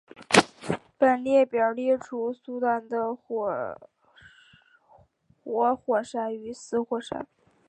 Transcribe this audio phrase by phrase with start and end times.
[0.97, 3.79] 本列表列出苏丹的活
[5.75, 7.27] 火山与死火山。